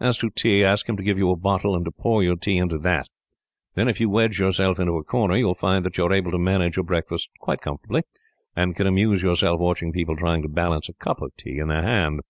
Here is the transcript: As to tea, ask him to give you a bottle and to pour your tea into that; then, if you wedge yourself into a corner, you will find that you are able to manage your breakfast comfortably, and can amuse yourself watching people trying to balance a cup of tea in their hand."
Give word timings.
As 0.00 0.16
to 0.16 0.30
tea, 0.30 0.64
ask 0.64 0.88
him 0.88 0.96
to 0.96 1.02
give 1.02 1.18
you 1.18 1.28
a 1.28 1.36
bottle 1.36 1.76
and 1.76 1.84
to 1.84 1.90
pour 1.90 2.22
your 2.22 2.36
tea 2.36 2.56
into 2.56 2.78
that; 2.78 3.10
then, 3.74 3.88
if 3.90 4.00
you 4.00 4.08
wedge 4.08 4.38
yourself 4.40 4.80
into 4.80 4.96
a 4.96 5.04
corner, 5.04 5.36
you 5.36 5.44
will 5.44 5.54
find 5.54 5.84
that 5.84 5.98
you 5.98 6.06
are 6.06 6.12
able 6.14 6.30
to 6.30 6.38
manage 6.38 6.76
your 6.76 6.84
breakfast 6.86 7.28
comfortably, 7.60 8.02
and 8.56 8.74
can 8.74 8.86
amuse 8.86 9.22
yourself 9.22 9.60
watching 9.60 9.92
people 9.92 10.16
trying 10.16 10.40
to 10.40 10.48
balance 10.48 10.88
a 10.88 10.94
cup 10.94 11.20
of 11.20 11.36
tea 11.36 11.58
in 11.58 11.68
their 11.68 11.82
hand." 11.82 12.20